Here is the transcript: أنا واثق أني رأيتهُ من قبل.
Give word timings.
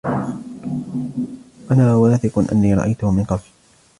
أنا 1.71 1.95
واثق 1.95 2.53
أني 2.53 2.73
رأيتهُ 2.73 3.11
من 3.11 3.23
قبل. 3.23 3.41